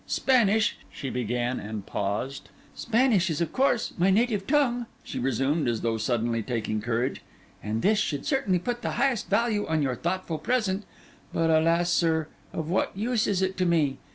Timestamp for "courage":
6.81-7.21